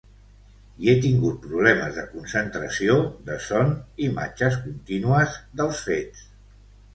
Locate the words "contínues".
4.65-5.37